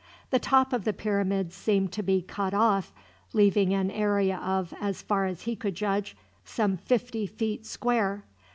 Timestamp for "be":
2.01-2.23